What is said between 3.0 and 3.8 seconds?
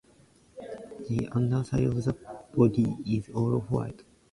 is all